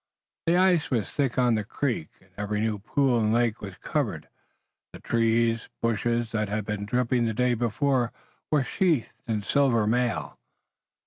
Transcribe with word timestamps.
The 0.47 0.57
ice 0.57 0.89
was 0.89 1.11
thick 1.11 1.37
on 1.37 1.53
the 1.53 1.63
creek, 1.63 2.09
and 2.21 2.31
every 2.35 2.59
new 2.59 2.79
pool 2.79 3.19
and 3.19 3.31
lake 3.31 3.61
was 3.61 3.77
covered. 3.83 4.29
The 4.93 4.99
trees 4.99 5.65
and 5.65 5.71
bushes 5.79 6.31
that 6.31 6.49
had 6.49 6.65
been 6.65 6.87
dripping 6.87 7.25
the 7.25 7.35
day 7.35 7.53
before 7.53 8.11
were 8.49 8.63
sheathed 8.63 9.21
in 9.27 9.43
silver 9.43 9.85
mail. 9.85 10.39